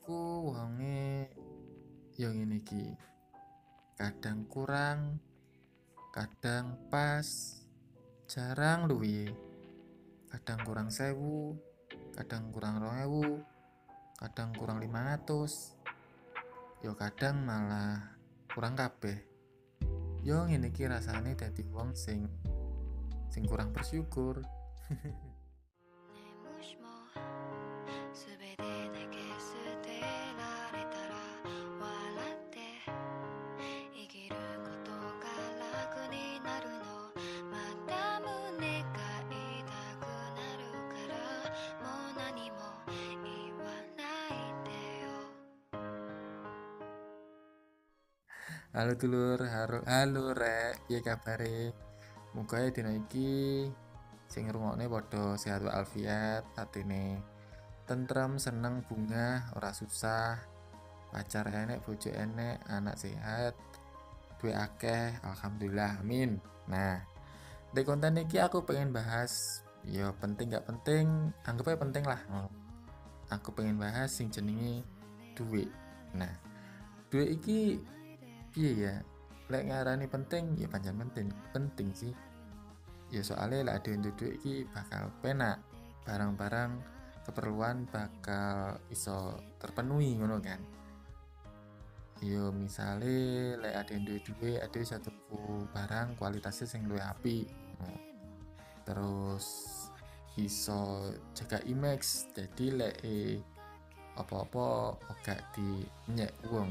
iku 0.00 0.48
wonge 0.48 1.28
yang 2.16 2.32
ini 2.32 2.64
iki. 2.64 2.96
Kadang 4.00 4.48
kurang 4.48 5.20
kadang 6.08 6.80
pas 6.88 7.28
jarang 8.24 8.88
luwi 8.88 9.28
kadang 10.32 10.64
kurang 10.64 10.88
sewu 10.88 11.52
kadang 12.16 12.48
kurang 12.48 12.80
rong 12.80 13.44
kadang 14.16 14.56
kurang 14.56 14.80
500 14.80 15.76
yo 16.80 16.96
kadang 16.96 17.44
malah 17.44 18.16
kurang 18.48 18.80
kabeh. 18.80 19.20
Yo 20.24 20.48
ngene 20.48 20.72
iki 20.72 20.88
rasane 20.88 21.36
dadi 21.36 21.60
wong 21.68 21.92
sing 21.92 22.24
sing 23.28 23.44
kurang 23.44 23.76
bersyukur 23.76 24.40
Halo 48.70 48.94
dulur, 48.94 49.42
halo, 49.50 49.82
halo 49.82 50.30
rek, 50.30 50.86
piye 50.86 51.02
kabare? 51.02 51.74
Muga 52.38 52.62
dina 52.70 52.94
iki 52.94 53.66
sing 54.30 54.46
ngrungokne 54.46 54.86
padha 54.86 55.34
sehat 55.34 55.66
walafiat, 55.66 56.46
atine 56.54 57.18
tentrem, 57.90 58.38
seneng, 58.38 58.86
bunga, 58.86 59.50
ora 59.58 59.74
susah, 59.74 60.38
pacar 61.10 61.50
enek, 61.50 61.82
bojo 61.82 62.14
enek, 62.14 62.62
anak 62.70 62.94
sehat, 62.94 63.58
duwe 64.38 64.54
akeh, 64.54 65.18
alhamdulillah, 65.18 65.98
amin. 65.98 66.38
Nah, 66.70 67.02
di 67.74 67.82
konten 67.82 68.22
iki 68.22 68.38
aku 68.38 68.62
pengen 68.62 68.94
bahas 68.94 69.66
ya 69.82 70.14
penting 70.22 70.54
gak 70.54 70.70
penting, 70.70 71.34
anggap 71.42 71.74
aja 71.74 71.82
penting 71.90 72.06
lah. 72.06 72.22
Aku 73.34 73.50
pengen 73.50 73.82
bahas 73.82 74.14
sing 74.14 74.30
jenenge 74.30 74.86
duit. 75.34 75.66
Nah, 76.14 76.30
duit 77.10 77.34
iki 77.34 77.82
piye 78.50 78.72
ya 78.86 78.94
lek 79.50 79.66
ngarani 79.66 80.06
penting 80.06 80.54
ya 80.54 80.70
pancen 80.70 80.94
penting 80.94 81.26
penting 81.50 81.88
sih. 81.90 82.14
Ya 83.10 83.22
soalnya 83.26 83.66
lek 83.66 83.76
ada 83.82 83.90
untuk 83.98 84.14
duit 84.18 84.38
iki 84.38 84.54
bakal 84.70 85.10
penak. 85.18 85.58
Barang-barang 86.06 86.70
keperluan 87.26 87.90
bakal 87.90 88.78
iso 88.90 89.38
terpenuhi 89.58 90.18
ngono 90.18 90.38
kan? 90.38 90.62
Yo 92.22 92.54
misale 92.54 93.58
lek 93.58 93.74
ada 93.74 93.90
yang 93.90 94.04
duit 94.06 94.22
duit 94.22 94.62
ada 94.62 94.78
satu 94.86 95.10
barang 95.74 96.14
kualitasnya 96.14 96.66
sing 96.70 96.86
luwih 96.86 97.46
Nah, 97.80 97.96
terus 98.84 99.46
iso 100.38 101.10
jaga 101.34 101.58
image 101.66 102.30
jadi 102.36 102.66
lek 102.76 102.96
eh, 103.02 103.40
apa-apa 104.14 104.94
gak 105.24 105.40
di 105.56 105.84
nyek 106.12 106.32
wong 106.52 106.70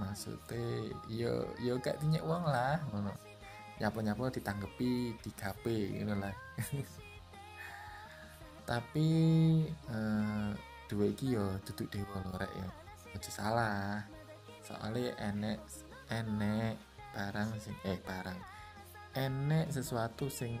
maksudnya 0.00 0.88
yo 1.08 1.44
yo 1.60 1.76
gak 1.80 2.00
dinyek 2.00 2.24
uang 2.24 2.44
lah 2.48 2.80
ngono. 2.92 3.12
Nyapo 3.80 3.98
nyapo 4.00 4.30
ditanggepi 4.30 5.16
digape 5.20 5.76
gitu 6.00 6.14
lah. 6.16 6.34
Tapi 8.70 9.08
eh, 9.68 10.50
dua 10.88 11.06
iki 11.08 11.36
yo 11.36 11.44
duduk 11.66 11.88
dewa 11.92 12.16
lho 12.24 12.32
rek 12.40 12.52
ya. 12.52 12.68
Aja 13.12 13.30
salah. 13.30 14.00
Soalnya 14.64 15.12
enek 15.20 15.58
enek 16.08 16.76
barang 17.12 17.50
sing 17.60 17.76
eh 17.84 18.00
barang. 18.00 18.38
Enek 19.12 19.68
sesuatu 19.74 20.32
sing 20.32 20.56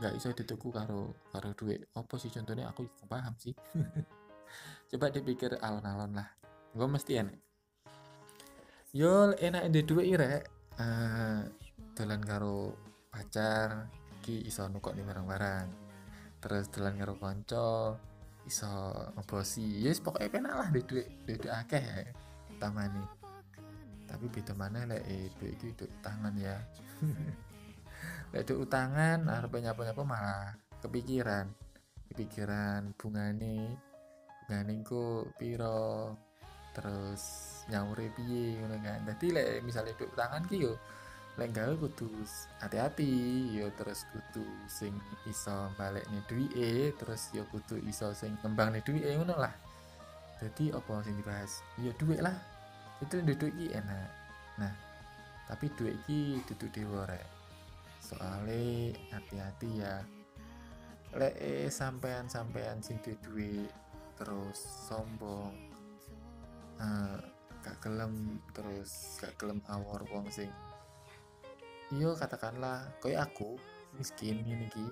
nggak 0.00 0.16
iso 0.16 0.32
dituku 0.32 0.72
karo 0.72 1.12
karo 1.28 1.52
duit 1.56 1.88
apa 1.96 2.14
sih 2.20 2.30
contohnya? 2.30 2.70
Aku 2.70 2.86
paham 3.10 3.34
sih. 3.40 3.56
Coba 4.90 5.10
dipikir 5.10 5.58
alon-alon 5.62 6.18
lah. 6.18 6.28
Gue 6.74 6.86
mesti 6.86 7.18
enek 7.18 7.49
yo 8.90 9.30
enak 9.38 9.70
di 9.70 9.80
duit 9.86 10.18
rek. 10.18 10.42
Eh 10.80 11.40
dolan 11.94 12.22
karo 12.24 12.74
pacar 13.10 13.86
ki 14.22 14.46
iso 14.50 14.66
nukok 14.66 14.98
nih 14.98 15.06
barang-barang. 15.06 15.66
Terus 16.42 16.66
dolan 16.74 16.98
karo 16.98 17.14
konco 17.14 17.96
iso 18.46 18.74
ngebosi. 19.14 19.86
Yes 19.86 20.02
pokoknya 20.02 20.30
penak 20.32 20.54
lah 20.58 20.68
di 20.74 20.80
duit 20.82 21.06
di 21.28 21.38
duit 21.38 21.52
akeh 21.52 21.82
ya 21.82 22.02
utama 22.50 22.84
nih 22.90 23.20
tapi 24.10 24.26
beda 24.26 24.52
mana 24.58 24.90
lek 24.90 25.06
eh 25.06 25.30
duit 25.38 25.62
itu 25.62 25.86
tangan 26.02 26.34
ya. 26.34 26.58
Lek 28.34 28.42
duit 28.42 28.58
utangan 28.66 29.22
harus 29.30 29.50
nyapa 29.54 29.80
nyapa 29.86 30.02
malah 30.02 30.50
kepikiran. 30.82 31.46
Kepikiran 32.10 32.90
bungane 32.98 33.78
bungane 34.50 34.74
ku 34.82 35.30
piro 35.38 36.18
terus 36.74 37.59
nyaure 37.70 38.10
piye 38.18 38.58
ngono 38.58 38.76
kan. 38.82 39.06
Dadi 39.06 39.26
lek 39.30 39.62
misalnya 39.62 39.94
duit 39.94 40.10
tangan 40.18 40.42
ki 40.44 40.56
yo 40.66 40.74
lek 41.38 41.54
gawe 41.54 41.72
kudu 41.78 42.10
hati-hati 42.58 43.08
yo 43.54 43.70
terus 43.78 44.04
kudu 44.10 44.44
sing 44.66 44.92
iso 45.24 45.70
balekne 45.78 46.20
duwike 46.26 46.92
terus 46.98 47.30
yo 47.32 47.46
kudu 47.48 47.78
iso 47.86 48.10
sing 48.12 48.34
ngembangne 48.42 48.82
duwike 48.82 49.08
ngono 49.14 49.38
lah. 49.38 49.54
Jadi 50.42 50.74
apa 50.74 51.04
sing 51.06 51.14
dibahas? 51.16 51.62
Yo 51.78 51.94
duit 51.96 52.18
lah. 52.18 52.34
Itu 53.00 53.22
duit 53.22 53.40
iki 53.40 53.72
enak. 53.72 54.10
Nah 54.58 54.74
tapi 55.46 55.70
duit 55.78 55.94
iki 56.04 56.42
duduk 56.50 56.70
dewa 56.74 57.06
rek. 57.06 57.24
Soalnya 58.02 58.94
hati-hati 59.14 59.70
ya. 59.78 60.02
Lek 61.14 61.34
eh, 61.38 61.70
sampean-sampean 61.70 62.82
sing 62.82 62.98
duwe 63.02 63.16
duit 63.22 63.72
terus 64.20 64.60
sombong 64.90 65.56
eh, 66.76 67.18
gak 67.60 67.76
gelem 67.84 68.40
terus 68.52 69.20
gak 69.20 69.36
gelem 69.40 69.60
awor 69.68 70.02
wong 70.12 70.28
sing. 70.32 70.50
Iya 71.90 72.14
katakanlah 72.14 72.86
kayak 73.02 73.32
aku 73.32 73.58
miskin 73.98 74.40
ini 74.46 74.70
ki 74.70 74.86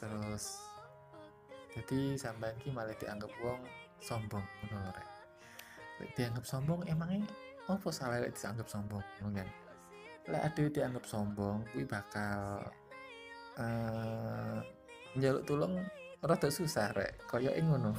terus 0.00 0.64
jadi 1.74 2.16
sampean 2.16 2.56
ki 2.62 2.72
malah 2.72 2.94
dianggap 2.96 3.28
wong 3.42 3.60
sombong 3.98 4.42
ngono 4.42 4.90
lho, 4.90 5.04
dianggap 6.14 6.44
sombong 6.46 6.86
emangnya 6.86 7.26
apa 7.66 7.88
salah 7.88 8.20
lek 8.20 8.36
dianggap 8.36 8.68
sombong 8.70 9.04
ngono 9.20 9.42
kan? 9.42 9.48
Lek 10.30 10.42
ada 10.48 10.64
dianggap 10.70 11.04
sombong 11.04 11.66
kuwi 11.72 11.84
bakal 11.84 12.62
eh 13.60 14.58
njaluk 15.14 15.44
tulung 15.46 15.74
rada 16.24 16.48
susah 16.48 16.90
rek. 16.96 17.20
Kaya 17.28 17.52
ngono. 17.60 17.92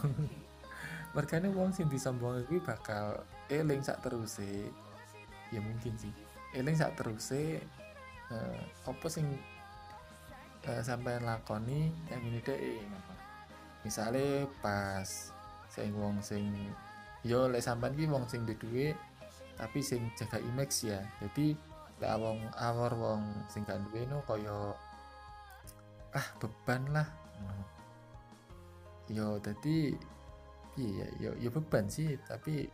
Mergane 1.15 1.47
wong 1.53 1.71
sing 1.71 1.87
disombong 1.87 2.43
kuwi 2.49 2.59
bakal 2.59 3.23
eling 3.49 3.81
sak 3.85 4.01
teruse 4.01 4.69
ya 5.53 5.61
mungkin 5.61 5.93
sih. 5.97 6.13
Eling 6.55 6.77
sak 6.77 6.97
eh, 8.31 8.61
apa 8.87 9.07
sing 9.11 9.27
eh, 10.65 10.81
sampean 10.81 11.25
lakoni 11.25 11.93
yang 12.09 12.21
ini 12.25 12.41
deh 12.41 12.81
misalnya 13.85 14.49
pas 14.65 15.29
sing 15.69 15.93
wong 15.93 16.17
sing 16.25 16.49
yo 17.21 17.45
lek 17.45 17.61
sampean 17.61 17.93
ki 17.93 18.09
wong 18.09 18.25
sing 18.25 18.47
duwe 18.49 18.97
tapi 19.55 19.79
sing 19.79 20.09
jaga 20.17 20.41
image 20.41 20.89
ya. 20.89 20.99
Jadi 21.21 21.53
lek 22.01 22.13
wong 22.17 22.39
awor 22.57 22.91
wong 22.97 23.21
sing 23.47 23.61
gak 23.63 23.79
duwe 23.87 24.09
no 24.09 24.25
kaya 24.25 24.73
ah 26.15 26.27
beban 26.41 26.81
lah. 26.89 27.07
Yo 29.05 29.37
jadi 29.37 29.93
iya 30.75 31.07
yo 31.21 31.31
yo 31.37 31.53
beban 31.53 31.85
sih 31.87 32.17
tapi 32.25 32.65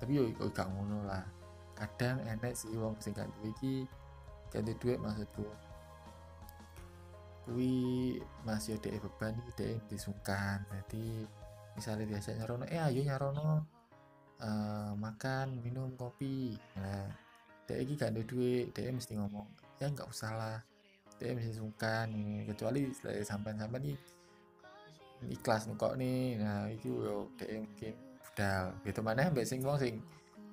tapi 0.00 0.16
yo, 0.16 0.24
yo 0.32 0.48
gak 0.50 0.72
ngono 0.72 1.04
lah. 1.04 1.22
Kadang 1.76 2.24
enek 2.24 2.56
sih 2.56 2.72
wong 2.74 2.96
sing 2.98 3.12
gak 3.12 3.28
duwe 3.36 3.52
iki 3.52 3.74
gak 4.48 4.64
duwe 4.64 4.76
duit 4.80 4.98
maksudku. 4.98 5.46
Kuwi 7.44 7.76
masih 8.48 8.80
ada 8.80 8.96
beban 8.96 9.36
iki 9.44 9.52
dhek 9.54 9.80
disungkan. 9.92 10.64
Jadi 10.72 11.28
misalnya 11.76 12.04
biasa 12.08 12.34
nyarono 12.40 12.64
eh 12.66 12.80
ayo 12.80 13.00
nyarono 13.04 13.48
eh, 14.40 14.92
makan 14.96 15.60
minum 15.60 15.92
kopi. 15.94 16.56
Nah 16.80 17.06
dhek 17.68 17.78
iki 17.84 17.92
gak 18.00 18.16
ada 18.16 18.22
duit 18.24 18.72
dhek 18.72 18.90
mesti 18.96 19.14
ngomong 19.14 19.46
ya 19.80 19.88
nggak 19.88 20.08
usah 20.08 20.32
lah 20.32 20.58
dhek 21.20 21.36
mesti 21.36 21.60
sungkan. 21.60 22.08
Ini 22.08 22.48
kecuali 22.48 22.88
sampai-sampai 23.24 23.80
nih 23.84 23.98
ikhlas 25.28 25.68
kok 25.76 26.00
nih 26.00 26.40
nah 26.40 26.64
itu 26.72 26.88
yo 27.04 27.28
dhek 27.36 27.60
mungkin 27.60 27.94
budal 28.40 28.64
gitu. 28.88 29.00
Mana 29.04 29.28
mbak 29.28 29.44
sing 29.44 29.60
wong 29.60 29.76
sing 29.76 30.00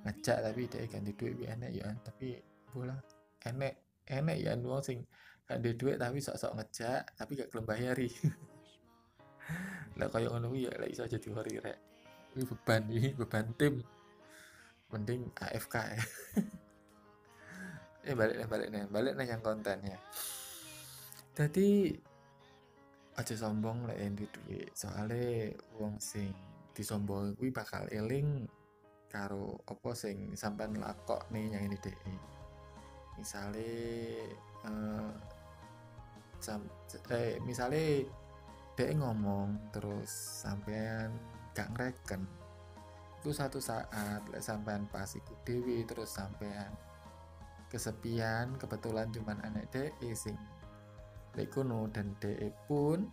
ngejak 0.04 0.44
tapi 0.44 0.68
dhek 0.68 0.92
ganti 0.92 1.12
duit 1.16 1.34
bi 1.40 1.48
enek 1.48 1.72
ya. 1.72 1.88
Tapi 2.04 2.36
bola 2.68 3.00
enek 3.48 4.04
enek 4.12 4.38
ya. 4.44 4.52
Wong 4.60 4.84
sing 4.84 5.08
ada 5.48 5.70
duit 5.72 5.96
tapi 5.96 6.20
sok-sok 6.20 6.52
ngejak 6.60 7.02
tapi 7.16 7.32
gak 7.40 7.48
gelem 7.56 7.64
bayari. 7.64 8.10
Lah 9.98 10.12
kayak 10.12 10.36
ngono 10.36 10.52
ya 10.52 10.72
lek 10.76 10.92
iso 10.92 11.08
jadi 11.08 11.28
hori 11.32 11.56
rek. 11.64 11.80
Ini 12.36 12.44
beban 12.44 12.84
ini 12.92 13.10
beban 13.16 13.48
tim. 13.56 13.80
Mending 14.92 15.32
AFK 15.40 15.76
ya. 15.96 16.04
Eh 18.08 18.16
balik 18.16 18.40
nih 18.40 18.48
balik 18.48 18.68
nih 18.72 18.84
balik 18.88 19.14
nih 19.20 19.28
yang 19.28 19.44
kontennya. 19.44 20.00
Jadi 21.36 21.92
aja 23.20 23.36
sombong 23.36 23.84
lah 23.84 24.00
yang 24.00 24.16
duit. 24.16 24.72
Soalnya 24.72 25.52
wong 25.76 26.00
sing 26.00 26.32
disombong 26.78 27.34
kuwi 27.34 27.50
bakal 27.50 27.90
eling 27.90 28.46
karo 29.10 29.58
apa 29.66 29.98
sing 29.98 30.38
sampean 30.38 30.78
lakok 30.78 31.26
nih 31.34 31.50
yang 31.50 31.66
ini 31.66 31.78
deh 31.82 31.98
misalnya 33.18 33.74
eh, 34.70 35.12
sam, 36.38 36.62
eh 37.10 37.42
misalnya 37.42 38.06
dia 38.78 38.94
ngomong 38.94 39.74
terus 39.74 40.14
sampean 40.46 41.10
gak 41.58 41.74
ngereken. 41.74 42.22
Itu 43.18 43.34
satu 43.34 43.58
saat 43.58 44.22
lek 44.30 44.46
sampean 44.46 44.86
pas 44.86 45.10
ikut 45.10 45.42
dewi 45.42 45.82
terus 45.90 46.14
sampean 46.14 46.70
kesepian 47.68 48.56
kebetulan 48.56 49.12
cuman 49.12 49.44
anak 49.44 49.68
dek 49.74 49.92
sing 50.16 50.38
dek 51.36 51.52
kuno 51.52 51.92
dan 51.92 52.16
dek 52.24 52.54
pun 52.70 53.12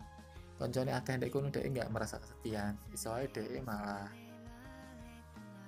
koncone 0.55 0.91
akeh 0.95 1.19
dek 1.19 1.31
kuno 1.31 1.51
dek 1.51 1.67
nggak 1.67 1.91
merasa 1.91 2.19
kesepian. 2.19 2.79
Soalnya 2.95 3.27
dek 3.35 3.63
malah 3.67 4.07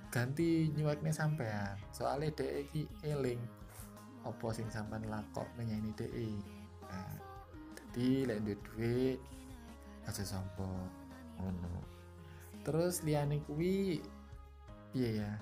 ganti 0.08 0.72
nyueknya 0.72 1.12
sampean. 1.12 1.76
Soalnya 1.92 2.32
dek 2.32 2.72
iki 2.72 2.88
eling 3.04 3.40
opo 4.24 4.52
sing 4.56 4.68
sampean 4.72 5.08
lakok 5.08 5.48
nyanyi 5.60 5.92
dek 5.96 6.12
nah, 6.88 7.16
jadi 7.76 8.08
lek 8.32 8.40
duit 8.44 8.60
duit 8.72 9.20
aja 10.08 10.24
sombong 10.24 10.88
ngono. 11.40 11.84
Terus 12.64 13.04
liane 13.04 13.44
kuwi 13.44 14.00
piye 14.96 15.24
ya? 15.24 15.34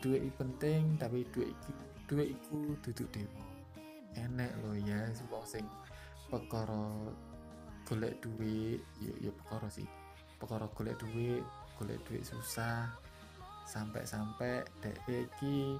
Duit 0.00 0.32
penting 0.40 0.96
tapi 0.96 1.28
duit 1.32 1.52
iku 1.52 1.72
duit 2.08 2.28
iku 2.32 2.76
duduk 2.80 3.08
dewa. 3.12 3.44
Enek 4.16 4.52
lo 4.64 4.76
ya 4.76 5.08
wong 5.28 5.44
sing 5.44 5.64
perkara 6.28 7.12
golek 7.92 8.16
duit 8.24 8.80
ya 9.04 9.12
ya 9.20 9.30
perkara 9.36 9.68
sih. 9.68 9.84
Perkara 10.40 10.64
golek 10.72 10.96
duit 10.96 11.44
golek 11.76 12.00
duit 12.08 12.24
susah 12.24 12.88
sampai-sampai 13.68 14.64
dek 14.80 14.96
iki 15.04 15.76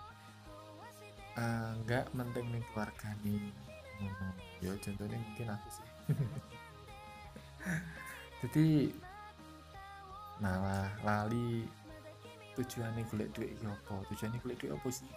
eh, 1.40 1.70
nggak 1.88 2.12
penting 2.12 2.46
nih 2.52 2.64
keluarga 2.72 3.08
nih 3.24 3.48
ngono 3.96 4.28
ya 4.60 4.72
contohnya 4.76 5.16
mungkin 5.16 5.48
aku 5.56 5.68
sih. 5.72 5.88
Jadi 8.44 8.92
malah 10.44 10.92
lali 11.00 11.64
tujuannya 12.60 13.08
golek 13.08 13.32
duit 13.32 13.56
ya 13.56 13.72
apa? 13.72 14.04
Tujuannya 14.12 14.38
golek 14.44 14.60
duit 14.60 14.72
apa 14.76 14.88
sih? 14.92 15.08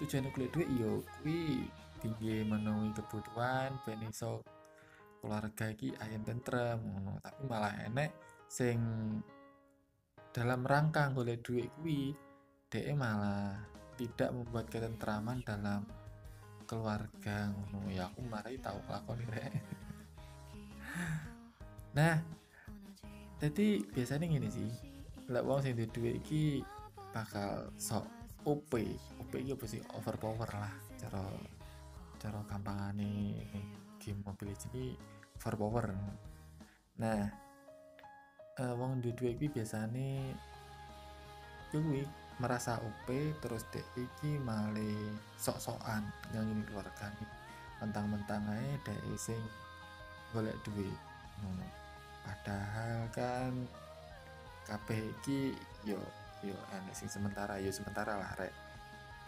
Tujuannya 0.00 0.32
golek 0.32 0.50
duit 0.56 0.68
ya 0.80 0.90
kuwi 1.20 1.68
tinggi 2.00 2.46
memenuhi 2.46 2.96
kebutuhan 2.96 3.76
ben 3.84 4.00
iso 4.08 4.40
keluarga 5.18 5.70
iki 5.70 5.94
ayam 5.98 6.22
tentrem 6.22 6.78
ngono. 6.78 7.18
Tapi 7.22 7.42
malah 7.46 7.74
enek 7.86 8.10
sing 8.48 8.78
dalam 10.32 10.62
rangka 10.64 11.10
golek 11.10 11.42
duit 11.42 11.68
kuwi 11.80 12.14
dhek 12.68 12.94
malah 12.94 13.58
tidak 13.98 14.30
membuat 14.30 14.70
ketentraman 14.70 15.42
dalam 15.42 15.82
keluarga 16.68 17.50
ngono. 17.50 17.90
Ya 17.90 18.06
aku 18.06 18.20
mari 18.22 18.60
tahu 18.62 18.78
lakoni 18.86 19.26
rek. 19.28 19.54
Nah 21.88 22.20
jadi 23.42 23.82
biasanya 23.90 24.26
gini 24.28 24.48
sih. 24.50 24.70
Lek 25.30 25.42
wong 25.42 25.64
sing 25.64 25.74
duwe 25.74 26.20
iki 26.20 26.62
bakal 27.10 27.74
sok 27.74 28.06
OP. 28.46 28.70
OP 29.18 29.32
iki 29.34 29.56
apa 29.56 29.66
sih? 29.66 29.82
Overpower 29.98 30.50
lah 30.52 30.74
cara 31.00 31.22
cara 32.18 32.38
gampangane 32.44 33.38
game 34.08 34.24
Mobile 34.24 34.56
iki 34.56 34.96
overpower 35.36 35.92
nah 36.96 37.28
eh, 38.56 38.74
wong 38.74 39.04
duwe 39.04 39.36
iki 39.36 39.52
biasane 39.52 40.32
kuwi 41.68 42.08
merasa 42.40 42.80
OP 42.80 43.06
terus 43.44 43.66
dek 43.74 43.84
iki 43.98 44.40
male 44.40 44.94
sok-sokan 45.36 46.06
ngangini 46.32 46.62
keluarga 46.70 47.10
mentang-mentang 47.82 48.42
ae 48.54 48.78
dek 48.86 48.98
sing 49.18 49.38
golek 50.30 50.54
duit. 50.66 50.98
Ngono 51.42 51.66
padahal 52.22 53.10
kan 53.14 53.52
kabeh 54.66 55.00
iki 55.18 55.54
yo 55.82 55.98
yo 56.46 56.54
enek 56.74 56.94
sing 56.94 57.10
sementara 57.10 57.58
yo 57.58 57.74
sementara 57.74 58.18
lah 58.18 58.32
rek. 58.38 58.54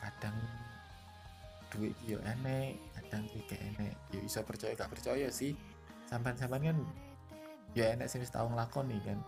Kadang 0.03 0.37
duit 1.75 1.95
yo 2.07 2.19
enek 2.23 2.79
kadang 3.11 3.27
iki 3.27 3.43
gak 3.43 3.59
enek 3.75 3.99
yo 4.15 4.23
iso 4.23 4.39
percaya 4.47 4.71
gak 4.79 4.95
percaya 4.95 5.27
sih. 5.35 5.59
Sampan-sampan 6.07 6.63
kan 6.63 6.79
yo 7.75 7.83
enek 7.83 8.07
sing 8.07 8.23
wis 8.23 8.31
tau 8.31 8.47
nglakoni 8.47 9.03
kan. 9.03 9.19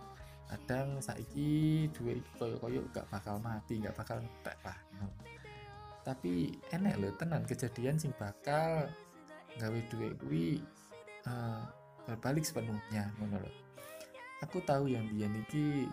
Kadang 0.47 1.03
saiki 1.03 1.91
duit 1.91 2.23
iki 2.23 2.31
koyo-koyo 2.39 2.87
gak 2.95 3.11
bakal 3.11 3.43
mati 3.43 3.83
gak 3.83 3.91
bakal 3.99 4.23
entek 4.23 4.55
lah. 4.63 4.79
Tapi 6.07 6.55
enek 6.71 6.95
loh 6.95 7.11
tenan. 7.19 7.43
Kejadian 7.43 7.99
sing 7.99 8.15
bakal 8.15 8.87
gawe 9.59 9.79
duit 9.91 10.15
kuwi 10.23 10.63
eh, 11.27 11.63
berbalik 12.07 12.47
sepenuhnya 12.47 13.11
lho. 13.19 13.51
Aku 14.47 14.63
tahu 14.63 14.87
yang 14.87 15.11
dia 15.11 15.27
niki 15.27 15.91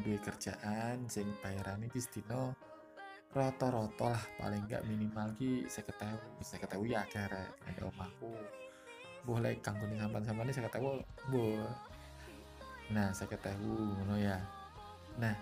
duwe 0.00 0.16
kerjaan 0.24 1.04
sing 1.12 1.28
bayaran 1.44 1.84
iki 1.84 2.00
sedina 2.00 2.56
rata-rata 3.36 4.16
lah 4.16 4.24
paling 4.40 4.64
enggak 4.64 4.80
minimal 4.88 5.28
ki 5.36 5.68
saya 5.68 5.84
ketahui 5.84 6.40
saya 6.40 6.58
ketahui 6.64 6.96
ya 6.96 7.04
akhirnya 7.04 7.52
ada 7.68 7.82
omahku. 7.92 8.32
Boleh 9.28 9.60
kanggo 9.60 9.84
ning 9.84 10.00
sampan-sampan 10.00 10.48
saya 10.48 10.64
ketahui 10.72 11.04
bu 11.28 11.60
nah 12.96 13.12
saya 13.12 13.28
ketahui 13.28 13.92
ngono 14.00 14.16
ya. 14.16 14.40
Nah 15.20 15.36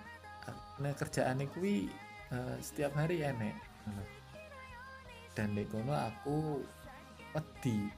nah 0.82 0.90
kerjaan 0.90 1.46
kuwi 1.54 1.86
eh, 2.34 2.56
setiap 2.58 2.98
hari 2.98 3.22
enek 3.22 3.54
ngono. 3.86 4.04
dan 5.34 5.50
di 5.54 5.66
kono 5.66 5.94
aku 5.94 6.62
wedi 7.34 7.90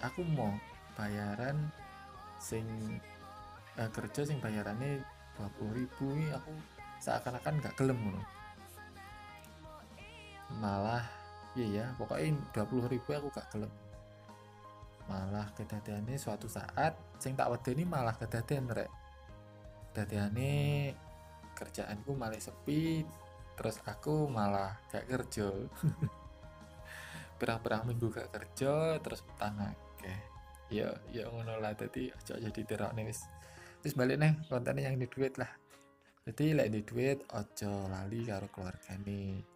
aku 0.00 0.20
mau 0.36 0.52
bayaran 0.92 1.56
sing 2.36 2.64
eh, 3.80 3.90
kerja 3.92 4.28
sing 4.28 4.36
bayarannya 4.44 5.00
20.000 5.40 5.78
ribu 5.78 6.04
ini 6.12 6.28
aku 6.36 6.52
seakan-akan 7.00 7.64
gak 7.64 7.76
gelem 7.80 7.96
ngono 7.96 8.41
malah 10.60 11.04
iya 11.52 11.66
ya 11.68 11.86
pokoknya 12.00 12.32
20.000 12.56 12.92
ribu 12.92 13.08
aku 13.12 13.28
gak 13.32 13.48
gelem. 13.52 13.72
Malah 15.08 15.50
kedadiannya 15.52 16.16
suatu 16.16 16.48
saat 16.48 16.96
sing 17.20 17.36
tak 17.36 17.52
wedeni 17.52 17.84
malah 17.84 18.16
kedadian 18.16 18.70
rek. 18.70 18.88
Kedadiannya 19.92 20.92
kerjaanku 21.52 22.16
malah 22.16 22.40
sepi 22.40 23.04
terus 23.56 23.78
aku 23.84 24.28
malah 24.28 24.80
gak 24.88 25.04
kerja. 25.08 25.52
Berang-berang 27.38 27.84
minggu 27.90 28.08
gak 28.08 28.32
kerja 28.32 28.96
terus 29.04 29.20
petang 29.20 29.60
akeh. 29.60 30.20
Ya 30.72 30.88
ya 31.12 31.28
ngono 31.28 31.60
lah 31.60 31.76
tadi 31.76 32.08
aja 32.08 32.40
jadi 32.40 32.60
terok 32.64 32.96
nih 32.96 33.12
terus 33.82 33.98
balik 33.98 34.16
nih 34.16 34.32
kontennya 34.48 34.88
yang 34.88 34.96
di 34.96 35.04
duit 35.10 35.36
lah. 35.36 35.50
Jadi 36.22 36.54
lek 36.54 36.70
di 36.70 36.80
duit 36.86 37.18
ojo 37.34 37.90
lali 37.90 38.22
karo 38.24 38.46
keluarga 38.48 38.94
nih 39.02 39.51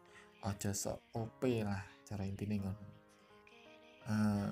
ojo 0.46 0.70
sok 0.70 0.98
OP 1.18 1.42
lah 1.66 1.82
cara 2.06 2.22
intinya 2.22 2.62
ngono. 2.62 2.86
Eh, 4.06 4.50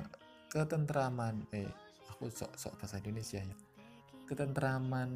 ketentraman 0.51 1.47
eh 1.55 1.71
aku 2.11 2.27
sok 2.27 2.59
sok 2.59 2.75
bahasa 2.83 2.99
Indonesia 2.99 3.39
ya. 3.39 3.57
Ketentraman 4.27 5.11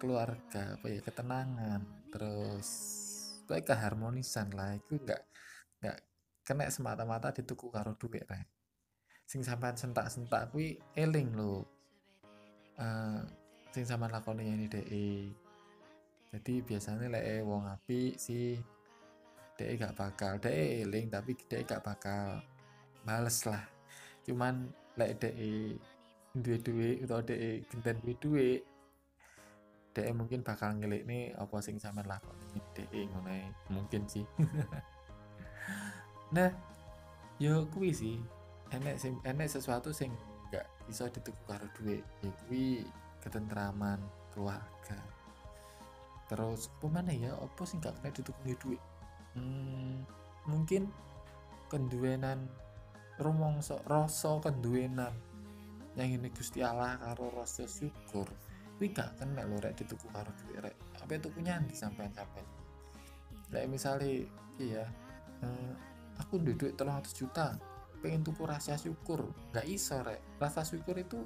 keluarga 0.00 0.78
apa 0.80 0.86
ya 0.88 1.00
ketenangan 1.04 2.08
terus 2.08 2.68
baik 3.44 3.68
keharmonisan 3.68 4.48
lah. 4.56 4.72
Itu 4.80 4.96
enggak 4.96 5.22
enggak 5.82 5.98
kena 6.42 6.72
semata-mata 6.72 7.30
dituku 7.36 7.68
karo 7.68 7.92
duit 8.00 8.24
rek. 8.24 8.48
Sing 9.28 9.44
sampean 9.44 9.76
sentak-sentak 9.76 10.48
kuwi 10.48 10.80
eling 10.96 11.36
lho. 11.36 11.60
Eh, 12.80 13.22
sing 13.76 13.84
sampean 13.84 14.12
lakoni 14.16 14.48
ini 14.48 14.66
DE 14.68 15.08
jadi 16.32 16.64
biasanya 16.64 17.12
lek 17.12 17.44
wong 17.44 17.68
api 17.68 18.16
sih 18.16 18.56
DE 19.56 19.76
gak 19.76 19.96
bakal. 19.96 20.40
DE 20.40 20.84
eling 20.86 21.12
tapi 21.12 21.36
DE 21.36 21.62
gak 21.64 21.84
bakal. 21.84 22.40
Males 23.04 23.44
lah. 23.44 23.62
Cuman 24.24 24.70
lek 24.96 25.20
DE 25.20 25.76
duwe 26.32 26.58
duit 26.64 26.96
atau 27.04 27.20
DE 27.20 27.60
genten 27.68 28.00
duwe 28.00 28.14
duit 28.16 28.60
DE 29.92 30.08
mungkin 30.16 30.40
bakal 30.40 30.72
ngelik 30.80 31.04
nih 31.04 31.36
apa 31.36 31.60
sing 31.60 31.76
sampean 31.76 32.08
lakoni. 32.08 32.60
DE 32.72 33.00
ngono 33.12 33.32
mungkin 33.68 34.08
sih. 34.08 34.24
Nah 36.32 36.48
yo 37.36 37.68
kuwi 37.68 37.92
sih. 37.92 38.16
Enek 38.72 38.96
sing 38.96 39.20
enek 39.20 39.52
sesuatu 39.52 39.92
sing 39.92 40.08
gak 40.48 40.64
bisa 40.88 41.04
dituku 41.12 41.36
karo 41.44 41.68
duit 41.76 42.00
ya 42.24 42.32
kuwi 42.44 42.88
ketentraman 43.20 44.00
keluarga. 44.32 44.96
Terus 46.32 46.72
apa 46.80 47.04
ya? 47.12 47.36
Apa 47.36 47.62
sih 47.68 47.76
gak 47.84 48.00
kena 48.00 48.16
ditukungi 48.16 48.56
duit 48.64 48.80
hmm, 49.36 50.06
mungkin 50.48 50.90
kenduwenan 51.68 52.48
rumongso 53.20 53.80
rasa 53.88 54.40
kenduwenan. 54.40 55.12
Yang 55.92 56.08
ini 56.16 56.28
Gusti 56.32 56.60
Allah 56.64 56.96
karo 56.96 57.28
rasa 57.36 57.68
syukur. 57.68 58.24
Kuwi 58.80 58.96
gak 58.96 59.20
kena 59.20 59.44
lho 59.44 59.60
rek 59.60 59.76
dituku 59.76 60.08
karo 60.08 60.32
duit 60.40 60.64
rek. 60.64 60.76
Apa 61.04 61.20
itu 61.20 61.28
punya 61.28 61.60
di 61.60 61.76
sampean? 61.76 62.10
Sampean 62.16 62.62
kayak 63.52 63.68
misalnya 63.68 64.24
iya 64.56 64.88
eh, 65.44 65.72
aku 66.16 66.40
duduk 66.40 66.72
tolong 66.72 67.04
juta 67.12 67.60
pengen 68.00 68.24
tuku 68.26 68.42
rasa 68.42 68.74
syukur. 68.74 69.30
Nggak 69.54 69.66
iso 69.68 70.02
rek. 70.02 70.18
Rasa 70.42 70.66
syukur 70.66 70.98
itu 70.98 71.22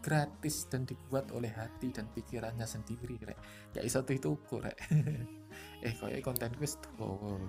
gratis 0.00 0.66
dan 0.68 0.88
dibuat 0.88 1.30
oleh 1.36 1.52
hati 1.52 1.92
dan 1.92 2.08
pikirannya 2.10 2.64
sendiri 2.64 3.20
rek. 3.20 3.38
Nggak 3.72 3.84
iso 3.84 4.00
tuh 4.04 4.18
tuku 4.18 4.56
rek. 4.60 4.78
Eh 5.82 5.96
kayak 5.96 6.22
konten 6.22 6.52
gue 6.54 6.68
tuh 6.68 7.42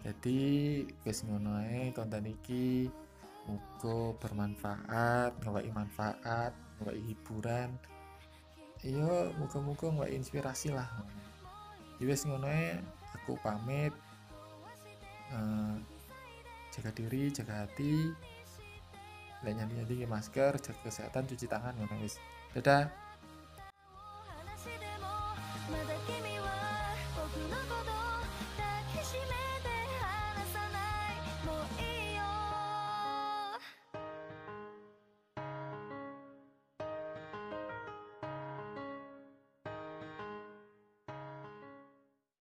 jadi 0.00 0.40
wis 1.04 1.26
ngono 1.28 1.60
konten 1.92 2.24
iki 2.24 2.88
muga 3.44 4.16
bermanfaat 4.16 5.32
ngawai 5.44 5.68
manfaat 5.72 6.52
ngawai 6.80 7.00
hiburan. 7.04 7.74
Iya 8.80 9.34
muga-muga 9.36 9.92
ngawai 9.92 10.16
inspirasi 10.16 10.72
lah. 10.72 10.88
Ya 12.00 12.04
wis 12.08 12.24
ngono 12.24 12.48
aku 13.12 13.36
pamit. 13.44 13.92
Uh, 15.30 15.78
jaga 16.74 16.90
diri 16.94 17.30
jaga 17.30 17.66
hati 17.66 18.10
lainnya 19.40 19.64
nyambi 19.64 20.04
masker 20.04 20.60
jaga 20.60 20.80
kesehatan 20.84 21.24
cuci 21.24 21.46
tangan 21.48 21.72
ya 21.80 21.86
wis 22.00 22.20
dadah 22.52 22.92